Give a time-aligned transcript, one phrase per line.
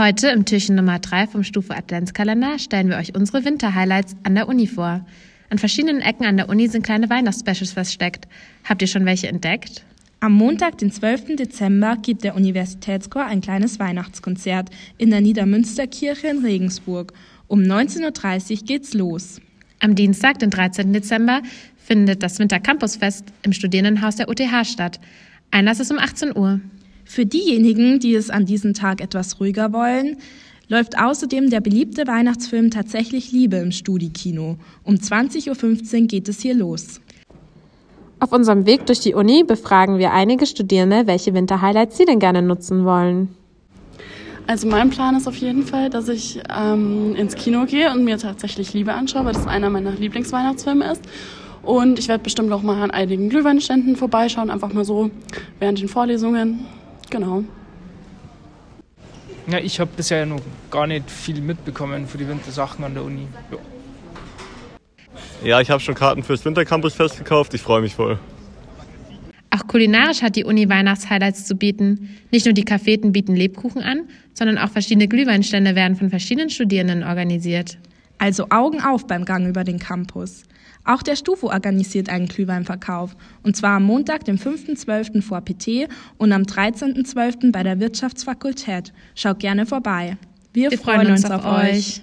[0.00, 4.48] Heute im Türchen Nummer 3 vom Stufe Adventskalender stellen wir euch unsere Winterhighlights an der
[4.48, 5.04] Uni vor.
[5.50, 8.26] An verschiedenen Ecken an der Uni sind kleine Weihnachtsspecials versteckt.
[8.64, 9.84] Habt ihr schon welche entdeckt?
[10.20, 11.36] Am Montag, den 12.
[11.36, 17.12] Dezember, gibt der Universitätschor ein kleines Weihnachtskonzert in der Niedermünsterkirche in Regensburg.
[17.46, 19.38] Um 19.30 Uhr geht's los.
[19.80, 20.94] Am Dienstag, den 13.
[20.94, 21.42] Dezember,
[21.76, 24.98] findet das Wintercampusfest im Studierendenhaus der UTH statt.
[25.50, 26.58] Einlass ist um 18 Uhr.
[27.10, 30.18] Für diejenigen, die es an diesem Tag etwas ruhiger wollen,
[30.68, 34.58] läuft außerdem der beliebte Weihnachtsfilm Tatsächlich Liebe im Studikino.
[34.84, 37.00] Um 20.15 Uhr geht es hier los.
[38.20, 42.42] Auf unserem Weg durch die Uni befragen wir einige Studierende, welche Winterhighlights sie denn gerne
[42.42, 43.34] nutzen wollen.
[44.46, 48.18] Also mein Plan ist auf jeden Fall, dass ich ähm, ins Kino gehe und mir
[48.18, 51.02] tatsächlich Liebe anschaue, weil das einer meiner Lieblingsweihnachtsfilme ist.
[51.64, 55.10] Und ich werde bestimmt auch mal an einigen Glühweinständen vorbeischauen, einfach mal so
[55.58, 56.66] während den Vorlesungen.
[57.10, 57.44] Genau.
[59.48, 63.26] Ja, ich habe bisher noch gar nicht viel mitbekommen für die Wintersachen an der Uni.
[63.50, 63.58] Ja,
[65.48, 67.52] ja ich habe schon Karten fürs Wintercampusfest gekauft.
[67.54, 68.18] Ich freue mich voll.
[69.50, 72.16] Auch kulinarisch hat die Uni Weihnachtshighlights zu bieten.
[72.30, 77.02] Nicht nur die Cafeten bieten Lebkuchen an, sondern auch verschiedene Glühweinstände werden von verschiedenen Studierenden
[77.02, 77.76] organisiert.
[78.20, 80.42] Also Augen auf beim Gang über den Campus.
[80.84, 83.16] Auch der Stufo organisiert einen Glühweinverkauf.
[83.42, 85.22] Und zwar am Montag, dem 5.12.
[85.22, 87.50] vor PT und am 13.12.
[87.50, 88.92] bei der Wirtschaftsfakultät.
[89.14, 90.18] Schaut gerne vorbei.
[90.52, 92.02] Wir, Wir freuen, freuen uns auf euch.